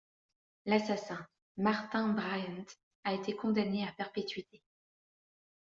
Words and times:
L'assassin, 0.65 1.23
Martin 1.57 2.07
Bryant, 2.13 2.65
a 3.03 3.13
été 3.13 3.35
condamné 3.35 3.87
à 3.87 3.91
perpétuité. 3.91 4.63